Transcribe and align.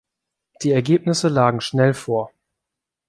Die 0.63 0.71
Ergebnisse 0.71 1.27
lagen 1.27 1.61
schnell 1.61 1.93
vor. 1.93 2.31